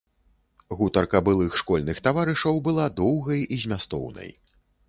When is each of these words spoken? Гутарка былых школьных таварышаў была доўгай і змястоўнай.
Гутарка 0.79 1.21
былых 1.27 1.59
школьных 1.61 2.01
таварышаў 2.09 2.57
была 2.69 2.89
доўгай 3.01 3.47
і 3.53 3.63
змястоўнай. 3.67 4.29